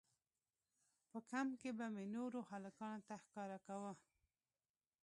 په 1.09 1.19
کمپ 1.29 1.51
کښې 1.61 1.71
به 1.77 1.87
مې 1.93 2.05
نورو 2.15 2.39
هلکانو 2.51 3.05
ته 3.07 3.15
ښکاره 3.23 3.57
کاوه. 3.67 3.93